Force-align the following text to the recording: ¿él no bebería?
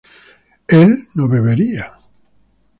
¿él 0.67 1.07
no 1.13 1.27
bebería? 1.29 1.93